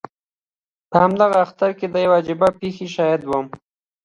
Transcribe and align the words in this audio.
په 0.89 0.97
همدغه 1.03 1.35
اختر 1.45 1.71
کې 1.79 1.87
د 1.89 1.95
یوې 2.03 2.15
عجیبې 2.21 2.49
پېښې 2.59 2.87
شاهد 2.95 3.21
وم. 3.25 3.47